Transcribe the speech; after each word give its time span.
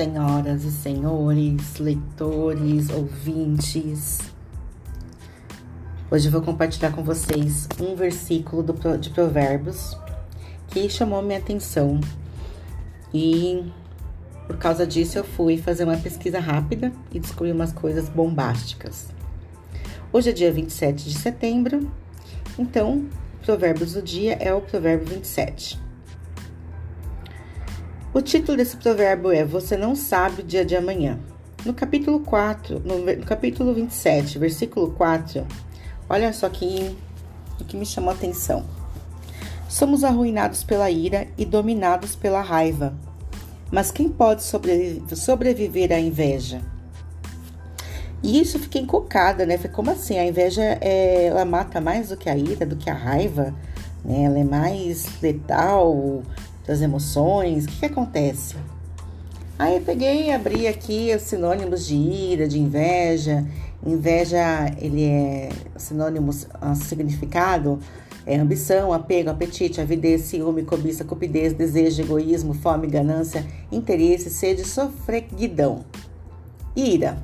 senhoras 0.00 0.64
e 0.64 0.70
senhores, 0.70 1.76
leitores, 1.78 2.88
ouvintes. 2.88 4.18
Hoje 6.10 6.26
eu 6.26 6.32
vou 6.32 6.40
compartilhar 6.40 6.90
com 6.92 7.04
vocês 7.04 7.68
um 7.78 7.94
versículo 7.94 8.62
do, 8.62 8.96
de 8.96 9.10
Provérbios 9.10 9.94
que 10.68 10.88
chamou 10.88 11.20
minha 11.20 11.38
atenção 11.38 12.00
e 13.12 13.70
por 14.46 14.56
causa 14.56 14.86
disso 14.86 15.18
eu 15.18 15.24
fui 15.24 15.58
fazer 15.58 15.84
uma 15.84 15.98
pesquisa 15.98 16.40
rápida 16.40 16.90
e 17.12 17.20
descobri 17.20 17.52
umas 17.52 17.70
coisas 17.70 18.08
bombásticas. 18.08 19.08
Hoje 20.10 20.30
é 20.30 20.32
dia 20.32 20.50
27 20.50 21.10
de 21.10 21.18
setembro, 21.18 21.90
então 22.58 23.04
Provérbios 23.44 23.92
do 23.92 24.00
dia 24.00 24.32
é 24.40 24.54
o 24.54 24.62
Provérbio 24.62 25.08
27. 25.08 25.89
O 28.12 28.20
título 28.20 28.56
desse 28.56 28.76
provérbio 28.76 29.30
é 29.30 29.44
Você 29.44 29.76
não 29.76 29.94
sabe 29.94 30.42
o 30.42 30.44
dia 30.44 30.64
de 30.64 30.74
amanhã. 30.74 31.16
No 31.64 31.72
capítulo 31.72 32.18
4, 32.18 32.82
no, 32.84 32.98
no 32.98 33.24
capítulo 33.24 33.72
27, 33.72 34.36
versículo 34.36 34.90
4, 34.90 35.46
olha 36.08 36.32
só 36.32 36.48
que 36.48 36.96
o 37.60 37.64
que 37.64 37.76
me 37.76 37.86
chamou 37.86 38.10
a 38.10 38.14
atenção. 38.14 38.64
Somos 39.68 40.02
arruinados 40.02 40.64
pela 40.64 40.90
ira 40.90 41.28
e 41.38 41.44
dominados 41.44 42.16
pela 42.16 42.42
raiva. 42.42 42.94
Mas 43.70 43.92
quem 43.92 44.08
pode 44.08 44.42
sobreviver, 44.42 45.16
sobreviver 45.16 45.92
à 45.92 46.00
inveja? 46.00 46.60
E 48.24 48.40
isso 48.40 48.58
fiquei 48.58 48.82
encucada, 48.82 49.46
né? 49.46 49.56
Falei, 49.56 49.72
como 49.72 49.92
assim? 49.92 50.18
A 50.18 50.26
inveja 50.26 50.62
é, 50.80 51.26
ela 51.26 51.44
mata 51.44 51.80
mais 51.80 52.08
do 52.08 52.16
que 52.16 52.28
a 52.28 52.36
ira, 52.36 52.66
do 52.66 52.74
que 52.74 52.90
a 52.90 52.94
raiva, 52.94 53.54
né? 54.04 54.24
Ela 54.24 54.40
é 54.40 54.44
mais 54.44 55.06
letal, 55.22 56.24
das 56.66 56.80
emoções, 56.80 57.64
o 57.64 57.68
que, 57.68 57.78
que 57.80 57.86
acontece? 57.86 58.56
Aí 59.58 59.74
eu 59.74 59.82
peguei 59.82 60.28
e 60.28 60.32
abri 60.32 60.66
aqui 60.66 61.12
os 61.14 61.22
sinônimos 61.22 61.86
de 61.86 61.94
ira, 61.94 62.48
de 62.48 62.58
inveja. 62.58 63.46
Inveja, 63.86 64.74
ele 64.80 65.04
é 65.04 65.50
sinônimo, 65.76 66.32
significado, 66.74 67.78
é 68.26 68.36
ambição, 68.36 68.92
apego, 68.92 69.28
apetite, 69.28 69.80
avidez, 69.80 70.22
ciúme, 70.22 70.62
cobiça, 70.62 71.04
cupidez, 71.04 71.52
desejo, 71.52 72.02
egoísmo, 72.02 72.54
fome, 72.54 72.86
ganância, 72.86 73.44
interesse, 73.70 74.30
sede, 74.30 74.64
sofreguidão. 74.66 75.84
Ira, 76.74 77.18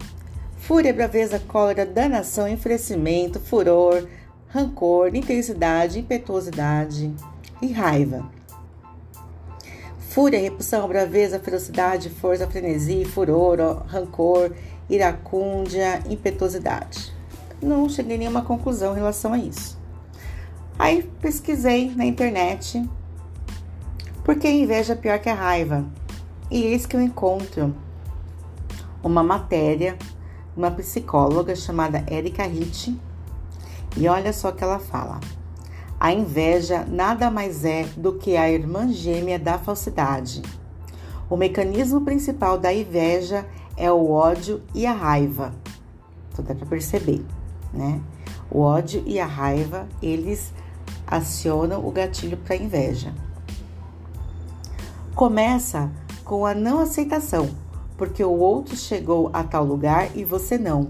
fúria, 0.59 0.93
braveza, 0.93 1.39
cólera, 1.39 1.87
danação, 1.87 2.49
enfurecimento, 2.49 3.41
furor, 3.41 4.07
rancor, 4.49 5.15
intensidade, 5.15 5.99
impetuosidade 5.99 7.15
e 7.63 7.69
raiva. 7.73 8.36
Fúria, 10.17 10.41
repulsão, 10.41 10.89
braveza, 10.89 11.39
ferocidade, 11.39 12.09
força, 12.09 12.47
frenesia, 12.47 13.07
furor, 13.07 13.83
rancor, 13.87 14.51
iracúndia, 14.89 16.03
impetuosidade. 16.09 17.13
Não 17.61 17.87
cheguei 17.87 18.17
a 18.17 18.19
nenhuma 18.21 18.41
conclusão 18.41 18.95
em 18.95 18.97
relação 18.97 19.35
a 19.35 19.39
isso. 19.39 19.79
Aí 20.79 21.03
pesquisei 21.21 21.95
na 21.95 22.07
internet 22.07 22.83
por 24.25 24.37
que 24.37 24.49
inveja 24.49 24.95
é 24.95 24.97
pior 24.97 25.19
que 25.19 25.29
a 25.29 25.35
raiva. 25.35 25.85
E 26.51 26.63
eis 26.63 26.87
que 26.87 26.97
eu 26.97 27.03
encontro 27.03 27.77
uma 29.05 29.23
matéria, 29.23 29.99
uma 30.57 30.71
psicóloga 30.71 31.55
chamada 31.55 32.03
Erika 32.11 32.47
Hitt, 32.47 32.99
e 33.99 34.09
olha 34.09 34.33
só 34.33 34.49
o 34.49 34.55
que 34.55 34.65
ela 34.65 34.79
fala. 34.79 35.21
A 36.07 36.13
inveja 36.13 36.87
nada 36.89 37.33
mais 37.33 37.65
é 37.65 37.83
do 37.97 38.13
que 38.13 38.37
a 38.37 38.49
irmã 38.49 38.93
gêmea 38.93 39.41
da 39.41 39.59
falsidade. 39.59 40.41
O 41.29 41.37
mecanismo 41.37 42.03
principal 42.03 42.57
da 42.57 42.73
inveja 42.73 43.45
é 43.77 43.91
o 43.91 44.13
ódio 44.13 44.63
e 44.73 44.87
a 44.87 44.93
raiva. 44.93 45.53
Então 46.31 46.45
dá 46.45 46.55
para 46.55 46.65
perceber, 46.65 47.27
né? 47.73 48.01
O 48.49 48.61
ódio 48.61 49.03
e 49.05 49.19
a 49.19 49.27
raiva, 49.27 49.89
eles 50.01 50.53
acionam 51.05 51.85
o 51.85 51.91
gatilho 51.91 52.37
para 52.37 52.55
a 52.55 52.59
inveja. 52.59 53.13
Começa 55.13 55.91
com 56.25 56.47
a 56.47 56.55
não 56.55 56.79
aceitação, 56.79 57.51
porque 57.99 58.23
o 58.23 58.39
outro 58.39 58.77
chegou 58.77 59.29
a 59.33 59.43
tal 59.43 59.65
lugar 59.65 60.17
e 60.17 60.23
você 60.23 60.57
não. 60.57 60.89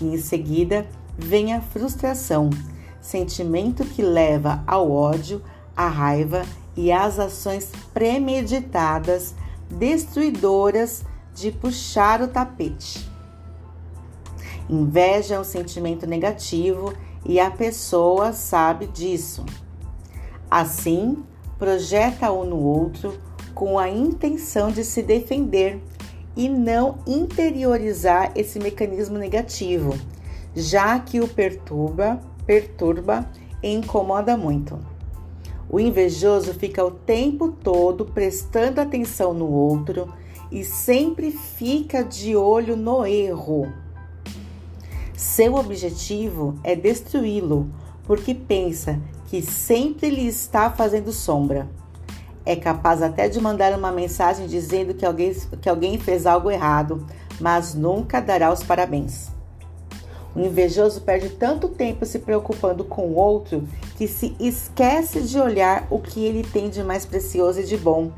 E 0.00 0.06
em 0.06 0.18
seguida 0.18 0.88
vem 1.16 1.52
a 1.52 1.60
frustração 1.60 2.50
sentimento 3.06 3.84
que 3.84 4.02
leva 4.02 4.64
ao 4.66 4.90
ódio, 4.90 5.40
à 5.76 5.86
raiva 5.86 6.44
e 6.76 6.90
às 6.90 7.18
ações 7.18 7.70
premeditadas, 7.94 9.34
destruidoras 9.70 11.04
de 11.32 11.52
puxar 11.52 12.20
o 12.20 12.28
tapete. 12.28 13.08
Inveja 14.68 15.36
é 15.36 15.40
um 15.40 15.44
sentimento 15.44 16.04
negativo 16.06 16.92
e 17.24 17.38
a 17.38 17.48
pessoa 17.48 18.32
sabe 18.32 18.86
disso. 18.86 19.46
Assim, 20.50 21.22
projeta 21.58 22.32
um 22.32 22.44
no 22.44 22.58
outro 22.58 23.20
com 23.54 23.78
a 23.78 23.88
intenção 23.88 24.70
de 24.70 24.82
se 24.82 25.02
defender 25.02 25.80
e 26.36 26.48
não 26.48 26.98
interiorizar 27.06 28.32
esse 28.34 28.58
mecanismo 28.58 29.16
negativo, 29.16 29.94
já 30.54 30.98
que 30.98 31.20
o 31.20 31.28
perturba 31.28 32.20
perturba 32.46 33.28
e 33.62 33.72
incomoda 33.72 34.36
muito. 34.36 34.78
O 35.68 35.80
invejoso 35.80 36.54
fica 36.54 36.84
o 36.84 36.90
tempo 36.90 37.48
todo 37.48 38.04
prestando 38.04 38.80
atenção 38.80 39.34
no 39.34 39.50
outro 39.50 40.12
e 40.50 40.62
sempre 40.62 41.32
fica 41.32 42.04
de 42.04 42.36
olho 42.36 42.76
no 42.76 43.04
erro. 43.04 43.72
Seu 45.16 45.56
objetivo 45.56 46.54
é 46.62 46.76
destruí-lo, 46.76 47.68
porque 48.04 48.32
pensa 48.32 49.00
que 49.26 49.42
sempre 49.42 50.08
lhe 50.08 50.26
está 50.26 50.70
fazendo 50.70 51.10
sombra. 51.10 51.68
É 52.44 52.54
capaz 52.54 53.02
até 53.02 53.28
de 53.28 53.40
mandar 53.40 53.76
uma 53.76 53.90
mensagem 53.90 54.46
dizendo 54.46 54.94
que 54.94 55.04
alguém, 55.04 55.34
que 55.60 55.68
alguém 55.68 55.98
fez 55.98 56.26
algo 56.26 56.48
errado, 56.48 57.04
mas 57.40 57.74
nunca 57.74 58.20
dará 58.20 58.52
os 58.52 58.62
parabéns. 58.62 59.35
O 60.36 60.40
invejoso 60.40 61.00
perde 61.00 61.30
tanto 61.30 61.66
tempo 61.66 62.04
se 62.04 62.18
preocupando 62.18 62.84
com 62.84 63.06
o 63.06 63.14
outro 63.14 63.66
que 63.96 64.06
se 64.06 64.36
esquece 64.38 65.22
de 65.22 65.40
olhar 65.40 65.86
o 65.88 65.98
que 65.98 66.22
ele 66.22 66.44
tem 66.44 66.68
de 66.68 66.84
mais 66.84 67.06
precioso 67.06 67.60
e 67.60 67.64
de 67.64 67.78
bom, 67.78 68.12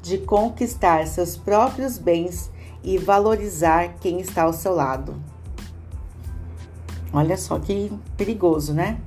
de 0.00 0.16
conquistar 0.16 1.06
seus 1.06 1.36
próprios 1.36 1.98
bens 1.98 2.50
e 2.82 2.96
valorizar 2.96 3.96
quem 4.00 4.18
está 4.18 4.44
ao 4.44 4.54
seu 4.54 4.74
lado. 4.74 5.14
Olha 7.12 7.36
só 7.36 7.58
que 7.58 7.92
perigoso, 8.16 8.72
né? 8.72 8.98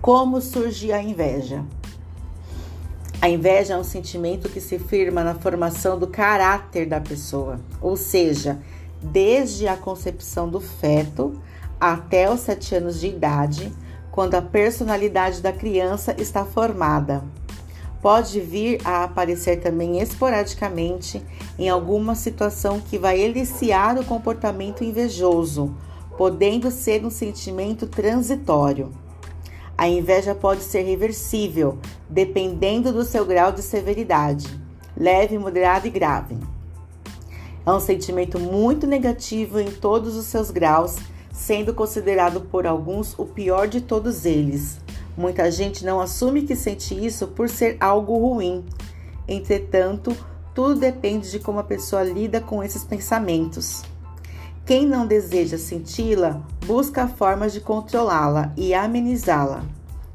Como 0.00 0.40
surge 0.40 0.92
a 0.92 1.02
inveja? 1.02 1.64
A 3.22 3.28
inveja 3.28 3.74
é 3.74 3.76
um 3.76 3.84
sentimento 3.84 4.48
que 4.48 4.62
se 4.62 4.78
firma 4.78 5.22
na 5.22 5.34
formação 5.34 5.98
do 5.98 6.06
caráter 6.06 6.86
da 6.86 6.98
pessoa, 6.98 7.60
ou 7.78 7.94
seja, 7.94 8.58
desde 9.02 9.68
a 9.68 9.76
concepção 9.76 10.48
do 10.48 10.58
feto 10.58 11.38
até 11.78 12.32
os 12.32 12.40
sete 12.40 12.74
anos 12.74 12.98
de 12.98 13.08
idade, 13.08 13.70
quando 14.10 14.36
a 14.36 14.42
personalidade 14.42 15.42
da 15.42 15.52
criança 15.52 16.16
está 16.18 16.46
formada. 16.46 17.22
Pode 18.00 18.40
vir 18.40 18.80
a 18.86 19.04
aparecer 19.04 19.60
também 19.60 20.00
esporadicamente 20.00 21.22
em 21.58 21.68
alguma 21.68 22.14
situação 22.14 22.80
que 22.80 22.96
vai 22.96 23.20
eliciar 23.20 23.98
o 23.98 24.04
comportamento 24.04 24.82
invejoso, 24.82 25.74
podendo 26.16 26.70
ser 26.70 27.04
um 27.04 27.10
sentimento 27.10 27.86
transitório. 27.86 28.90
A 29.80 29.88
inveja 29.88 30.34
pode 30.34 30.62
ser 30.62 30.82
reversível, 30.82 31.78
dependendo 32.06 32.92
do 32.92 33.02
seu 33.02 33.24
grau 33.24 33.50
de 33.50 33.62
severidade, 33.62 34.46
leve, 34.94 35.38
moderado 35.38 35.86
e 35.86 35.90
grave. 35.90 36.36
É 37.64 37.72
um 37.72 37.80
sentimento 37.80 38.38
muito 38.38 38.86
negativo 38.86 39.58
em 39.58 39.70
todos 39.70 40.16
os 40.16 40.26
seus 40.26 40.50
graus, 40.50 40.96
sendo 41.32 41.72
considerado 41.72 42.42
por 42.42 42.66
alguns 42.66 43.18
o 43.18 43.24
pior 43.24 43.66
de 43.68 43.80
todos 43.80 44.26
eles. 44.26 44.78
Muita 45.16 45.50
gente 45.50 45.82
não 45.82 45.98
assume 45.98 46.42
que 46.42 46.54
sente 46.54 46.94
isso 46.94 47.28
por 47.28 47.48
ser 47.48 47.78
algo 47.80 48.18
ruim. 48.18 48.66
Entretanto, 49.26 50.14
tudo 50.54 50.78
depende 50.78 51.30
de 51.30 51.38
como 51.38 51.58
a 51.58 51.64
pessoa 51.64 52.02
lida 52.02 52.38
com 52.38 52.62
esses 52.62 52.84
pensamentos. 52.84 53.82
Quem 54.70 54.86
não 54.86 55.04
deseja 55.04 55.58
senti-la, 55.58 56.42
busca 56.64 57.08
formas 57.08 57.52
de 57.52 57.60
controlá-la 57.60 58.52
e 58.56 58.72
amenizá-la. 58.72 59.64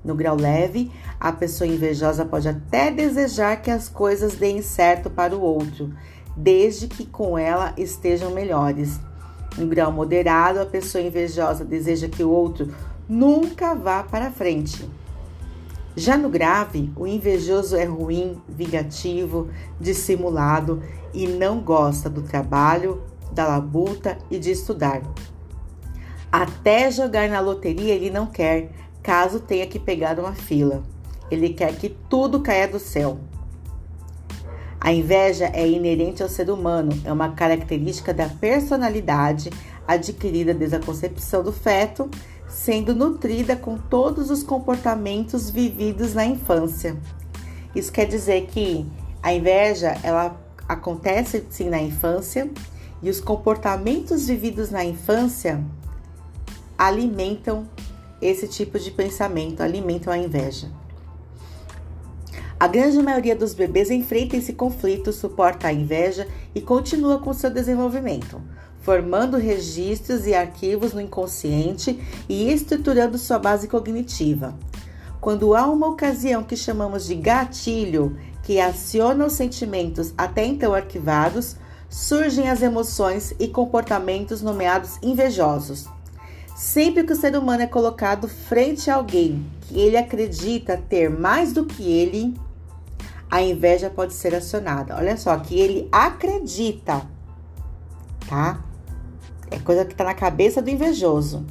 No 0.01 0.15
grau 0.15 0.37
leve, 0.37 0.89
a 1.19 1.33
pessoa 1.33 1.67
invejosa 1.67 2.23
pode 2.23 2.47
até 2.47 2.89
desejar 2.89 3.61
que 3.61 3.69
as 3.69 3.89
coisas 3.89 4.35
deem 4.35 4.61
certo 4.61 5.09
para 5.09 5.35
o 5.35 5.41
outro, 5.41 5.93
desde 6.37 6.87
que 6.87 7.05
com 7.05 7.37
ela 7.37 7.73
estejam 7.75 8.31
melhores. 8.31 8.97
No 9.57 9.67
grau 9.67 9.91
moderado, 9.91 10.61
a 10.61 10.65
pessoa 10.65 11.03
invejosa 11.03 11.65
deseja 11.65 12.07
que 12.07 12.23
o 12.23 12.29
outro 12.29 12.73
nunca 13.09 13.75
vá 13.75 14.03
para 14.03 14.31
frente. 14.31 14.89
Já 15.97 16.15
no 16.15 16.29
grave, 16.29 16.93
o 16.95 17.05
invejoso 17.05 17.75
é 17.75 17.83
ruim, 17.83 18.41
vingativo, 18.47 19.49
dissimulado 19.81 20.81
e 21.13 21.27
não 21.27 21.59
gosta 21.59 22.09
do 22.09 22.21
trabalho, 22.21 23.03
da 23.31 23.47
labuta 23.47 24.17
e 24.29 24.37
de 24.37 24.51
estudar. 24.51 25.01
Até 26.31 26.91
jogar 26.91 27.29
na 27.29 27.39
loteria 27.39 27.93
ele 27.93 28.09
não 28.09 28.25
quer, 28.25 28.69
caso 29.01 29.39
tenha 29.39 29.65
que 29.67 29.79
pegar 29.79 30.19
uma 30.19 30.33
fila. 30.33 30.83
Ele 31.31 31.49
quer 31.49 31.75
que 31.75 31.89
tudo 31.89 32.41
caia 32.41 32.67
do 32.67 32.79
céu. 32.79 33.19
A 34.79 34.91
inveja 34.91 35.49
é 35.53 35.67
inerente 35.67 36.21
ao 36.21 36.29
ser 36.29 36.49
humano, 36.49 36.91
é 37.03 37.11
uma 37.11 37.29
característica 37.29 38.13
da 38.13 38.27
personalidade 38.27 39.49
adquirida 39.87 40.53
desde 40.53 40.75
a 40.75 40.79
concepção 40.79 41.41
do 41.41 41.51
feto, 41.51 42.09
sendo 42.47 42.93
nutrida 42.93 43.55
com 43.55 43.77
todos 43.77 44.29
os 44.29 44.43
comportamentos 44.43 45.49
vividos 45.49 46.13
na 46.13 46.25
infância. 46.25 46.95
Isso 47.75 47.91
quer 47.91 48.05
dizer 48.05 48.47
que 48.47 48.85
a 49.23 49.33
inveja, 49.33 49.97
ela 50.03 50.39
acontece 50.67 51.43
sim 51.49 51.69
na 51.69 51.81
infância 51.81 52.49
e 53.05 53.09
os 53.09 53.21
comportamentos 53.21 54.25
vividos 54.25 54.71
na 54.71 54.83
infância 54.83 55.63
alimentam 56.75 57.69
esse 58.19 58.47
tipo 58.47 58.79
de 58.79 58.89
pensamento, 58.89 59.61
alimentam 59.61 60.11
a 60.11 60.17
inveja. 60.17 60.71
A 62.59 62.65
grande 62.65 62.97
maioria 63.03 63.35
dos 63.35 63.53
bebês 63.53 63.91
enfrenta 63.91 64.37
esse 64.37 64.53
conflito, 64.53 65.13
suporta 65.13 65.67
a 65.67 65.73
inveja 65.73 66.27
e 66.55 66.59
continua 66.59 67.19
com 67.19 67.31
seu 67.31 67.51
desenvolvimento, 67.51 68.41
formando 68.81 69.37
registros 69.37 70.25
e 70.25 70.33
arquivos 70.33 70.91
no 70.91 70.99
inconsciente 70.99 71.99
e 72.27 72.51
estruturando 72.51 73.19
sua 73.19 73.37
base 73.37 73.67
cognitiva. 73.67 74.57
Quando 75.21 75.53
há 75.53 75.67
uma 75.67 75.89
ocasião 75.89 76.41
que 76.41 76.57
chamamos 76.57 77.05
de 77.05 77.13
gatilho, 77.13 78.17
que 78.41 78.59
aciona 78.59 79.27
os 79.27 79.33
sentimentos 79.33 80.11
até 80.17 80.43
então 80.43 80.73
arquivados, 80.73 81.55
surgem 81.95 82.49
as 82.49 82.61
emoções 82.61 83.33
e 83.39 83.47
comportamentos 83.47 84.41
nomeados 84.41 84.99
invejosos. 85.01 85.87
Sempre 86.53 87.05
que 87.05 87.13
o 87.13 87.15
ser 87.15 87.37
humano 87.37 87.63
é 87.63 87.67
colocado 87.67 88.27
frente 88.27 88.91
a 88.91 88.95
alguém 88.95 89.45
que 89.61 89.79
ele 89.79 89.95
acredita 89.95 90.75
ter 90.75 91.09
mais 91.09 91.53
do 91.53 91.63
que 91.63 91.89
ele, 91.89 92.37
a 93.31 93.41
inveja 93.41 93.89
pode 93.89 94.13
ser 94.13 94.35
acionada. 94.35 94.93
Olha 94.93 95.15
só, 95.15 95.37
que 95.37 95.57
ele 95.57 95.87
acredita, 95.89 97.01
tá? 98.27 98.61
É 99.49 99.57
coisa 99.57 99.85
que 99.85 99.93
está 99.93 100.03
na 100.03 100.13
cabeça 100.13 100.61
do 100.61 100.69
invejoso. 100.69 101.45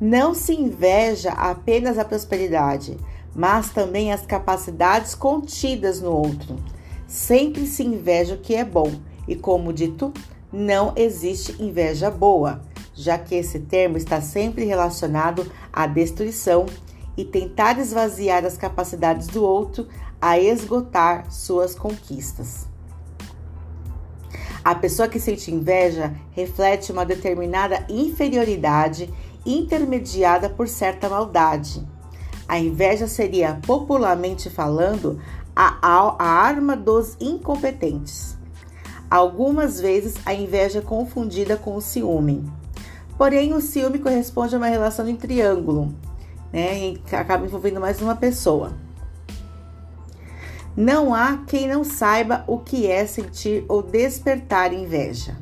Não 0.00 0.34
se 0.34 0.52
inveja 0.52 1.30
apenas 1.30 1.96
a 1.96 2.04
prosperidade, 2.04 2.98
mas 3.32 3.70
também 3.70 4.12
as 4.12 4.26
capacidades 4.26 5.14
contidas 5.14 6.00
no 6.00 6.10
outro. 6.10 6.56
Sempre 7.06 7.68
se 7.68 7.84
inveja 7.84 8.34
o 8.34 8.38
que 8.38 8.56
é 8.56 8.64
bom, 8.64 8.90
e 9.26 9.34
como 9.36 9.72
dito, 9.72 10.12
não 10.52 10.92
existe 10.96 11.60
inveja 11.62 12.10
boa 12.10 12.62
já 12.94 13.18
que 13.18 13.34
esse 13.34 13.58
termo 13.58 13.96
está 13.96 14.20
sempre 14.20 14.64
relacionado 14.64 15.50
à 15.72 15.86
destruição 15.86 16.66
e 17.16 17.24
tentar 17.24 17.78
esvaziar 17.78 18.44
as 18.44 18.56
capacidades 18.56 19.26
do 19.26 19.42
outro 19.42 19.88
a 20.20 20.38
esgotar 20.38 21.30
suas 21.30 21.74
conquistas. 21.74 22.68
A 24.64 24.74
pessoa 24.74 25.08
que 25.08 25.20
sente 25.20 25.52
inveja 25.52 26.14
reflete 26.30 26.90
uma 26.90 27.04
determinada 27.04 27.84
inferioridade 27.88 29.12
intermediada 29.44 30.48
por 30.48 30.66
certa 30.66 31.08
maldade. 31.08 31.86
A 32.48 32.58
inveja 32.58 33.06
seria, 33.06 33.60
popularmente 33.66 34.48
falando, 34.48 35.20
a, 35.54 35.78
a, 35.82 36.24
arma 36.24 36.76
dos 36.76 37.16
incompetentes. 37.20 38.33
Algumas 39.10 39.80
vezes 39.80 40.14
a 40.24 40.34
inveja 40.34 40.78
é 40.78 40.82
confundida 40.82 41.56
com 41.56 41.76
o 41.76 41.80
ciúme. 41.80 42.44
Porém, 43.16 43.54
o 43.54 43.60
ciúme 43.60 43.98
corresponde 43.98 44.54
a 44.54 44.58
uma 44.58 44.66
relação 44.66 45.08
em 45.08 45.14
triângulo, 45.14 45.94
né? 46.52 46.78
E 46.78 47.02
acaba 47.12 47.44
envolvendo 47.44 47.80
mais 47.80 48.00
uma 48.00 48.16
pessoa. 48.16 48.72
Não 50.76 51.14
há 51.14 51.38
quem 51.46 51.68
não 51.68 51.84
saiba 51.84 52.42
o 52.48 52.58
que 52.58 52.88
é 52.88 53.06
sentir 53.06 53.64
ou 53.68 53.80
despertar 53.80 54.72
inveja. 54.72 55.36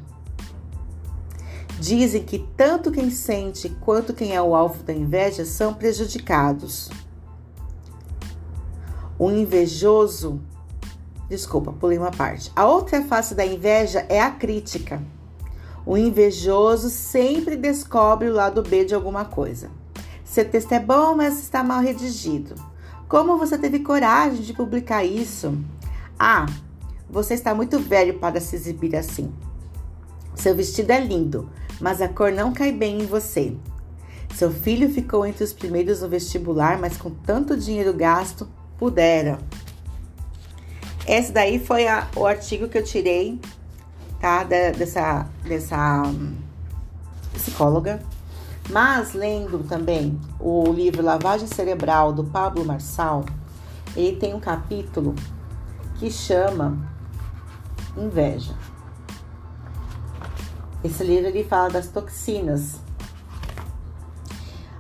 Dizem 1.81 2.23
que 2.23 2.39
tanto 2.57 2.93
quem 2.93 3.11
sente 3.11 3.71
quanto 3.81 4.13
quem 4.13 4.37
é 4.37 4.43
o 4.43 4.55
alvo 4.55 4.83
da 4.83 4.93
inveja 4.93 5.47
são 5.47 5.73
prejudicados. 5.73 6.91
O 9.19 9.31
invejoso. 9.31 10.41
Desculpa, 11.33 11.73
pulei 11.73 11.97
uma 11.97 12.11
parte. 12.11 12.53
A 12.55 12.67
outra 12.67 13.01
face 13.01 13.35
da 13.35 13.43
inveja 13.43 14.05
é 14.11 14.21
a 14.21 14.31
crítica. 14.31 15.03
O 15.87 15.97
invejoso 15.97 16.91
sempre 16.91 17.57
descobre 17.57 18.29
o 18.29 18.35
lado 18.35 18.63
B 18.63 18.85
de 18.85 18.95
alguma 18.95 19.25
coisa. 19.25 19.71
Seu 20.27 20.45
texto 20.45 20.73
é 20.73 20.79
bom, 20.79 21.17
mas 21.17 21.39
está 21.39 21.65
mal 21.65 21.81
redigido. 21.81 22.55
Como 23.09 23.39
você 23.39 23.57
teve 23.57 23.79
coragem 23.79 24.43
de 24.43 24.53
publicar 24.53 25.05
isso? 25.05 25.57
Ah, 26.19 26.45
você 27.09 27.33
está 27.33 27.55
muito 27.55 27.79
velho 27.79 28.19
para 28.19 28.39
se 28.39 28.55
exibir 28.55 28.95
assim. 28.95 29.33
Seu 30.35 30.55
vestido 30.55 30.91
é 30.91 31.01
lindo, 31.01 31.49
mas 31.81 32.03
a 32.03 32.09
cor 32.09 32.31
não 32.31 32.53
cai 32.53 32.73
bem 32.73 33.01
em 33.01 33.07
você. 33.07 33.57
Seu 34.35 34.51
filho 34.51 34.91
ficou 34.91 35.25
entre 35.25 35.45
os 35.45 35.55
primeiros 35.55 36.03
no 36.03 36.11
vestibular, 36.11 36.79
mas 36.79 36.99
com 36.99 37.09
tanto 37.09 37.57
dinheiro 37.57 37.95
gasto, 37.95 38.47
pudera. 38.77 39.39
Esse 41.13 41.31
daí 41.31 41.59
foi 41.59 41.87
a, 41.87 42.09
o 42.17 42.25
artigo 42.25 42.69
que 42.69 42.79
eu 42.79 42.83
tirei 42.83 43.39
tá? 44.19 44.45
dessa, 44.45 45.27
dessa 45.45 46.05
hum, 46.07 46.35
psicóloga. 47.35 48.03
Mas 48.71 49.13
lendo 49.13 49.63
também 49.69 50.19
o 50.41 50.73
livro 50.73 51.03
Lavagem 51.03 51.47
Cerebral 51.47 52.15
do 52.15 52.25
Pablo 52.25 52.65
Marçal, 52.65 53.27
ele 53.95 54.17
tem 54.17 54.33
um 54.33 54.41
capítulo 54.41 55.15
que 55.97 56.11
chama 56.11 56.79
Inveja. 57.95 58.55
Esse 60.83 61.05
livro 61.05 61.27
ele 61.27 61.45
fala 61.45 61.69
das 61.69 61.89
toxinas, 61.89 62.81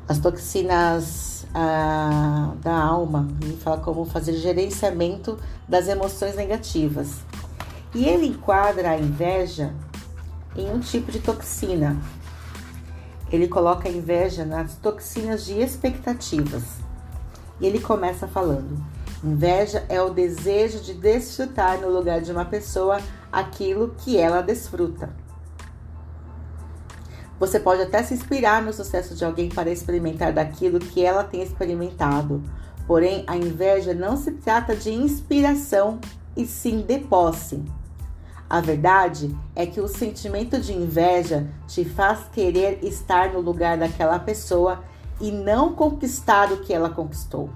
as 0.08 0.18
toxinas 0.18 1.46
ah, 1.54 2.54
da 2.62 2.74
alma, 2.74 3.28
ele 3.42 3.56
fala 3.58 3.78
como 3.78 4.06
fazer 4.06 4.32
gerenciamento 4.34 5.38
das 5.72 5.88
emoções 5.88 6.36
negativas. 6.36 7.22
E 7.94 8.04
ele 8.04 8.26
enquadra 8.26 8.90
a 8.90 8.98
inveja 8.98 9.72
em 10.54 10.70
um 10.70 10.78
tipo 10.78 11.10
de 11.10 11.18
toxina. 11.18 11.96
Ele 13.30 13.48
coloca 13.48 13.88
a 13.88 13.90
inveja 13.90 14.44
nas 14.44 14.76
toxinas 14.76 15.46
de 15.46 15.58
expectativas. 15.58 16.62
E 17.58 17.64
ele 17.64 17.80
começa 17.80 18.28
falando: 18.28 18.84
inveja 19.24 19.86
é 19.88 19.98
o 20.02 20.10
desejo 20.10 20.78
de 20.80 20.92
desfrutar 20.92 21.80
no 21.80 21.88
lugar 21.88 22.20
de 22.20 22.30
uma 22.30 22.44
pessoa 22.44 23.00
aquilo 23.32 23.94
que 23.96 24.18
ela 24.18 24.42
desfruta. 24.42 25.08
Você 27.40 27.58
pode 27.58 27.80
até 27.80 28.02
se 28.02 28.12
inspirar 28.12 28.60
no 28.60 28.74
sucesso 28.74 29.14
de 29.14 29.24
alguém 29.24 29.48
para 29.48 29.70
experimentar 29.70 30.34
daquilo 30.34 30.78
que 30.78 31.02
ela 31.02 31.24
tem 31.24 31.42
experimentado. 31.42 32.42
Porém, 32.92 33.24
a 33.26 33.34
inveja 33.34 33.94
não 33.94 34.18
se 34.18 34.32
trata 34.32 34.76
de 34.76 34.92
inspiração 34.92 35.98
e 36.36 36.44
sim 36.44 36.82
de 36.82 36.98
posse. 36.98 37.64
A 38.50 38.60
verdade 38.60 39.34
é 39.56 39.64
que 39.64 39.80
o 39.80 39.88
sentimento 39.88 40.60
de 40.60 40.74
inveja 40.74 41.48
te 41.66 41.86
faz 41.86 42.28
querer 42.30 42.84
estar 42.84 43.32
no 43.32 43.40
lugar 43.40 43.78
daquela 43.78 44.18
pessoa 44.18 44.84
e 45.22 45.30
não 45.30 45.72
conquistar 45.72 46.52
o 46.52 46.58
que 46.58 46.74
ela 46.74 46.90
conquistou. 46.90 47.48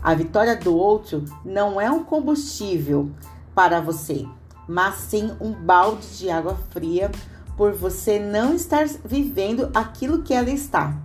A 0.00 0.14
vitória 0.14 0.54
do 0.54 0.76
outro 0.76 1.24
não 1.44 1.80
é 1.80 1.90
um 1.90 2.04
combustível 2.04 3.10
para 3.52 3.80
você, 3.80 4.24
mas 4.68 4.94
sim 4.94 5.32
um 5.40 5.50
balde 5.50 6.06
de 6.18 6.30
água 6.30 6.56
fria 6.70 7.10
por 7.56 7.72
você 7.72 8.20
não 8.20 8.54
estar 8.54 8.86
vivendo 9.04 9.72
aquilo 9.74 10.22
que 10.22 10.32
ela 10.32 10.50
está. 10.50 10.96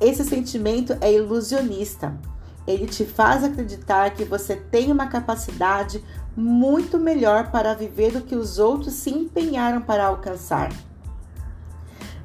Esse 0.00 0.24
sentimento 0.24 0.96
é 1.00 1.12
ilusionista. 1.12 2.16
Ele 2.66 2.86
te 2.86 3.04
faz 3.04 3.42
acreditar 3.42 4.10
que 4.10 4.24
você 4.24 4.54
tem 4.54 4.92
uma 4.92 5.06
capacidade 5.06 6.04
muito 6.36 6.98
melhor 6.98 7.50
para 7.50 7.74
viver 7.74 8.12
do 8.12 8.20
que 8.20 8.36
os 8.36 8.58
outros 8.58 8.94
se 8.94 9.10
empenharam 9.10 9.80
para 9.80 10.06
alcançar. 10.06 10.70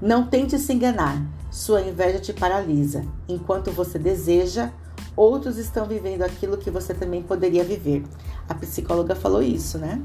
Não 0.02 0.28
tente 0.28 0.60
se 0.60 0.74
enganar, 0.74 1.26
sua 1.50 1.82
inveja 1.82 2.20
te 2.20 2.34
paralisa. 2.34 3.06
Enquanto 3.28 3.72
você 3.72 3.98
deseja, 3.98 4.72
outros 5.16 5.58
estão 5.58 5.86
vivendo 5.86 6.24
aquilo 6.24 6.58
que 6.58 6.70
você 6.70 6.94
também 6.94 7.24
poderia 7.24 7.64
viver. 7.64 8.04
A 8.50 8.54
psicóloga 8.54 9.16
falou 9.16 9.42
isso, 9.42 9.78
né? 9.78 10.02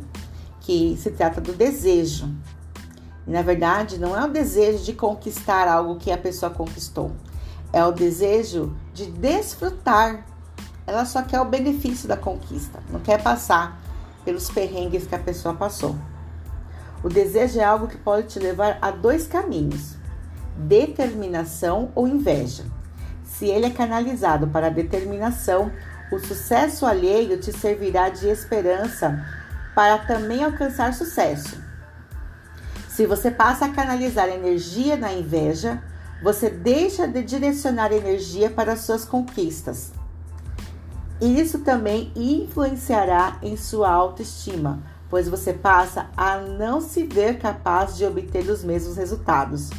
Que 0.60 0.96
se 0.96 1.10
trata 1.10 1.40
do 1.40 1.52
desejo. 1.52 2.32
E 3.26 3.30
na 3.30 3.42
verdade, 3.42 3.98
não 3.98 4.16
é 4.18 4.24
o 4.24 4.30
desejo 4.30 4.84
de 4.84 4.92
conquistar 4.92 5.68
algo 5.68 5.96
que 5.96 6.10
a 6.10 6.16
pessoa 6.16 6.50
conquistou, 6.50 7.10
é 7.78 7.84
o 7.84 7.92
desejo 7.92 8.76
de 8.92 9.06
desfrutar 9.06 10.24
ela 10.88 11.04
só 11.04 11.22
quer 11.22 11.38
o 11.38 11.44
benefício 11.44 12.08
da 12.08 12.16
conquista, 12.16 12.78
não 12.90 12.98
quer 12.98 13.22
passar 13.22 13.78
pelos 14.24 14.48
perrengues 14.50 15.06
que 15.06 15.14
a 15.14 15.18
pessoa 15.18 15.54
passou. 15.54 15.94
O 17.04 17.10
desejo 17.10 17.60
é 17.60 17.64
algo 17.64 17.88
que 17.88 17.98
pode 17.98 18.28
te 18.28 18.38
levar 18.38 18.78
a 18.80 18.90
dois 18.90 19.26
caminhos: 19.26 19.96
determinação 20.56 21.92
ou 21.94 22.08
inveja. 22.08 22.64
Se 23.22 23.44
ele 23.44 23.66
é 23.66 23.70
canalizado 23.70 24.46
para 24.46 24.68
a 24.68 24.70
determinação, 24.70 25.70
o 26.10 26.18
sucesso 26.18 26.86
alheio 26.86 27.38
te 27.38 27.52
servirá 27.52 28.08
de 28.08 28.26
esperança 28.26 29.22
para 29.74 29.98
também 29.98 30.42
alcançar 30.42 30.94
sucesso. 30.94 31.62
Se 32.88 33.04
você 33.04 33.30
passa 33.30 33.66
a 33.66 33.72
canalizar 33.72 34.26
energia 34.30 34.96
na 34.96 35.12
inveja, 35.12 35.82
você 36.22 36.50
deixa 36.50 37.06
de 37.06 37.22
direcionar 37.22 37.92
energia 37.92 38.50
para 38.50 38.76
suas 38.76 39.04
conquistas. 39.04 39.92
Isso 41.20 41.60
também 41.60 42.12
influenciará 42.14 43.38
em 43.42 43.56
sua 43.56 43.90
autoestima, 43.90 44.82
pois 45.08 45.28
você 45.28 45.52
passa 45.52 46.06
a 46.16 46.38
não 46.38 46.80
se 46.80 47.04
ver 47.04 47.38
capaz 47.38 47.96
de 47.96 48.04
obter 48.04 48.48
os 48.48 48.62
mesmos 48.62 48.96
resultados, 48.96 49.70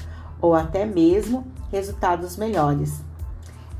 ou 0.42 0.56
até 0.56 0.86
mesmo 0.86 1.48
resultados 1.72 2.36
melhores. 2.36 3.02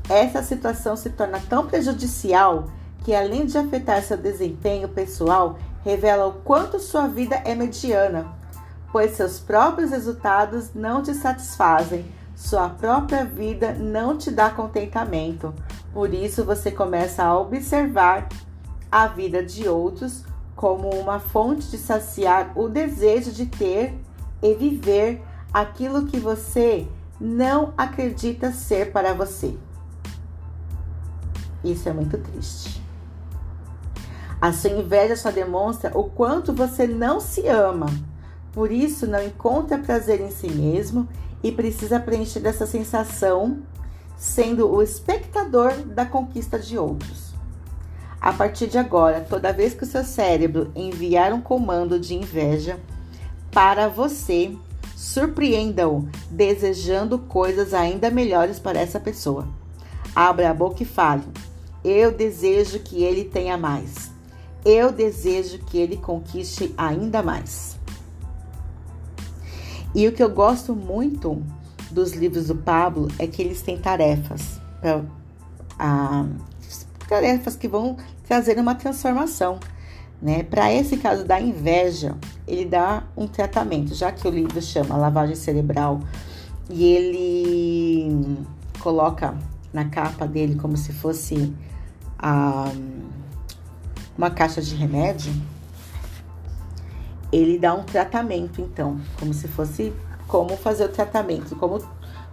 Essa 0.08 0.42
situação 0.42 0.96
se 0.96 1.10
torna 1.10 1.40
tão 1.48 1.66
prejudicial 1.66 2.68
que, 3.04 3.14
além 3.14 3.46
de 3.46 3.56
afetar 3.56 4.02
seu 4.02 4.16
desempenho 4.16 4.88
pessoal, 4.88 5.58
revela 5.84 6.26
o 6.26 6.32
quanto 6.32 6.78
sua 6.78 7.06
vida 7.06 7.36
é 7.44 7.54
mediana, 7.54 8.26
pois 8.92 9.12
seus 9.12 9.38
próprios 9.38 9.90
resultados 9.90 10.74
não 10.74 11.02
te 11.02 11.14
satisfazem, 11.14 12.04
sua 12.40 12.70
própria 12.70 13.22
vida 13.22 13.74
não 13.74 14.16
te 14.16 14.30
dá 14.30 14.48
contentamento. 14.48 15.54
Por 15.92 16.14
isso, 16.14 16.42
você 16.42 16.70
começa 16.70 17.22
a 17.22 17.38
observar 17.38 18.30
a 18.90 19.06
vida 19.06 19.44
de 19.44 19.68
outros 19.68 20.24
como 20.56 20.88
uma 20.88 21.20
fonte 21.20 21.70
de 21.70 21.76
saciar 21.76 22.58
o 22.58 22.66
desejo 22.66 23.30
de 23.30 23.44
ter 23.44 23.94
e 24.42 24.54
viver 24.54 25.22
aquilo 25.52 26.06
que 26.06 26.18
você 26.18 26.88
não 27.20 27.74
acredita 27.76 28.50
ser 28.52 28.90
para 28.90 29.12
você. 29.12 29.54
Isso 31.62 31.90
é 31.90 31.92
muito 31.92 32.16
triste. 32.16 32.82
A 34.40 34.50
sua 34.50 34.70
inveja 34.70 35.14
só 35.14 35.30
demonstra 35.30 35.96
o 35.96 36.04
quanto 36.04 36.54
você 36.54 36.86
não 36.86 37.20
se 37.20 37.46
ama. 37.46 37.86
Por 38.50 38.72
isso, 38.72 39.06
não 39.06 39.22
encontra 39.22 39.76
prazer 39.76 40.22
em 40.22 40.30
si 40.30 40.48
mesmo 40.48 41.06
e 41.42 41.50
precisa 41.50 41.98
preencher 41.98 42.44
essa 42.46 42.66
sensação 42.66 43.62
sendo 44.16 44.70
o 44.70 44.82
espectador 44.82 45.72
da 45.86 46.04
conquista 46.04 46.58
de 46.58 46.76
outros. 46.76 47.30
A 48.20 48.32
partir 48.32 48.66
de 48.66 48.76
agora, 48.76 49.26
toda 49.26 49.52
vez 49.52 49.72
que 49.72 49.84
o 49.84 49.86
seu 49.86 50.04
cérebro 50.04 50.70
enviar 50.76 51.32
um 51.32 51.40
comando 51.40 51.98
de 51.98 52.14
inveja 52.14 52.78
para 53.50 53.88
você, 53.88 54.54
surpreenda-o 54.94 56.06
desejando 56.30 57.18
coisas 57.18 57.72
ainda 57.72 58.10
melhores 58.10 58.58
para 58.58 58.78
essa 58.78 59.00
pessoa. 59.00 59.48
Abra 60.14 60.50
a 60.50 60.54
boca 60.54 60.82
e 60.82 60.86
fale: 60.86 61.24
eu 61.82 62.12
desejo 62.12 62.80
que 62.80 63.02
ele 63.02 63.24
tenha 63.24 63.56
mais. 63.56 64.10
Eu 64.62 64.92
desejo 64.92 65.58
que 65.60 65.78
ele 65.78 65.96
conquiste 65.96 66.74
ainda 66.76 67.22
mais. 67.22 67.79
E 69.94 70.06
o 70.06 70.12
que 70.12 70.22
eu 70.22 70.30
gosto 70.30 70.74
muito 70.74 71.42
dos 71.90 72.12
livros 72.12 72.46
do 72.46 72.54
Pablo 72.54 73.08
é 73.18 73.26
que 73.26 73.42
eles 73.42 73.62
têm 73.62 73.76
tarefas, 73.76 74.60
pra, 74.80 75.02
ah, 75.78 76.26
tarefas 77.08 77.56
que 77.56 77.66
vão 77.66 77.96
trazer 78.26 78.58
uma 78.58 78.74
transformação. 78.74 79.58
Né? 80.22 80.42
Para 80.42 80.72
esse 80.72 80.96
caso 80.98 81.24
da 81.24 81.40
inveja, 81.40 82.14
ele 82.46 82.66
dá 82.66 83.04
um 83.16 83.26
tratamento, 83.26 83.94
já 83.94 84.12
que 84.12 84.26
o 84.28 84.30
livro 84.30 84.60
chama 84.60 84.96
Lavagem 84.96 85.34
Cerebral 85.34 86.00
e 86.68 86.84
ele 86.84 88.36
coloca 88.78 89.34
na 89.72 89.86
capa 89.86 90.26
dele 90.26 90.56
como 90.56 90.76
se 90.76 90.92
fosse 90.92 91.52
a, 92.18 92.70
uma 94.16 94.30
caixa 94.30 94.60
de 94.60 94.74
remédio, 94.74 95.32
ele 97.32 97.58
dá 97.58 97.74
um 97.74 97.82
tratamento, 97.82 98.60
então, 98.60 99.00
como 99.18 99.32
se 99.32 99.48
fosse 99.48 99.92
como 100.26 100.56
fazer 100.56 100.84
o 100.84 100.88
tratamento, 100.88 101.56
como 101.56 101.82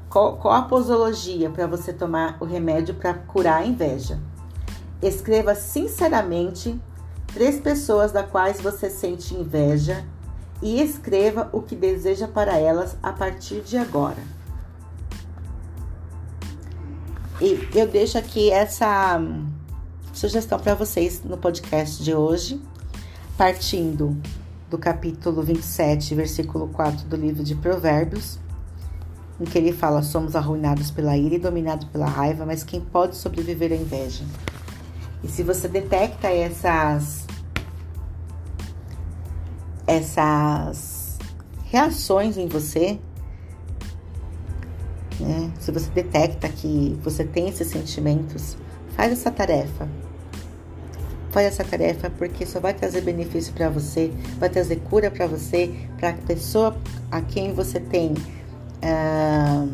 qual, 0.10 0.38
qual 0.38 0.54
a 0.54 0.62
posologia 0.64 1.50
para 1.50 1.68
você 1.68 1.92
tomar 1.92 2.38
o 2.40 2.46
remédio 2.46 2.94
para 2.96 3.14
curar 3.14 3.62
a 3.62 3.66
inveja. 3.66 4.20
Escreva 5.02 5.56
sinceramente 5.56 6.80
três 7.34 7.60
pessoas 7.60 8.12
da 8.12 8.24
quais 8.24 8.62
você 8.62 8.90
sente 8.90 9.36
inveja 9.36 10.06
e 10.62 10.82
escreva 10.82 11.50
o 11.52 11.62
que 11.62 11.76
deseja 11.76 12.28
para 12.28 12.58
elas 12.58 12.98
a 13.02 13.12
partir 13.12 13.62
de 13.62 13.78
agora. 13.78 14.38
E 17.40 17.68
eu 17.76 17.88
deixo 17.88 18.18
aqui 18.18 18.50
essa 18.50 19.22
sugestão 20.12 20.60
para 20.60 20.74
vocês 20.74 21.24
no 21.24 21.38
podcast 21.38 22.04
de 22.04 22.16
hoje, 22.16 22.60
partindo 23.38 24.20
do 24.70 24.78
capítulo 24.78 25.42
27, 25.42 26.14
versículo 26.16 26.68
4 26.68 27.08
do 27.08 27.16
livro 27.16 27.44
de 27.44 27.56
Provérbios, 27.56 28.40
em 29.40 29.46
que 29.46 29.58
ele 29.58 29.72
fala: 29.72 30.02
Somos 30.02 30.36
arruinados 30.36 30.92
pela 30.92 31.16
ira 31.16 31.36
e 31.36 31.40
dominados 31.40 31.88
pela 31.88 32.06
raiva, 32.06 32.46
mas 32.46 32.64
quem 32.64 32.82
pode 32.82 33.16
sobreviver 33.16 33.72
à 33.72 33.76
inveja? 33.76 34.26
E 35.24 35.28
se 35.28 35.44
você 35.44 35.68
detecta 35.68 36.28
essas 36.28 37.26
essas 39.86 41.18
reações 41.64 42.38
em 42.38 42.48
você, 42.48 43.00
né? 45.20 45.52
Se 45.60 45.72
você 45.72 45.90
detecta 45.92 46.50
que 46.50 46.98
você 47.02 47.24
tem 47.24 47.48
esses 47.48 47.68
sentimentos, 47.68 48.58
faz 48.96 49.12
essa 49.14 49.32
tarefa. 49.32 49.88
Faz 51.32 51.48
essa 51.48 51.64
tarefa 51.64 52.10
porque 52.10 52.46
só 52.46 52.60
vai 52.60 52.74
trazer 52.74 53.02
benefício 53.02 53.54
para 53.54 53.70
você, 53.70 54.12
vai 54.40 54.50
trazer 54.50 54.78
cura 54.78 55.12
para 55.12 55.28
você, 55.28 55.74
para 55.98 56.10
a 56.10 56.14
pessoa 56.14 56.78
a 57.12 57.22
quem 57.22 57.54
você 57.54 57.80
tem 57.80 58.14
ah, 58.82 59.66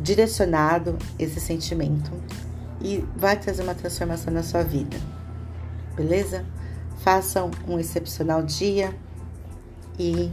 direcionado 0.00 0.98
esse 1.18 1.40
sentimento 1.40 2.10
e 2.80 3.04
vai 3.16 3.38
trazer 3.38 3.62
uma 3.62 3.74
transformação 3.74 4.32
na 4.32 4.42
sua 4.42 4.62
vida. 4.62 4.96
Beleza? 5.96 6.44
Façam 6.98 7.50
um 7.66 7.78
excepcional 7.78 8.42
dia 8.42 8.94
e 9.98 10.30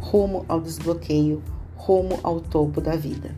rumo 0.00 0.44
ao 0.48 0.60
desbloqueio, 0.60 1.42
rumo 1.76 2.18
ao 2.22 2.40
topo 2.40 2.80
da 2.80 2.96
vida. 2.96 3.34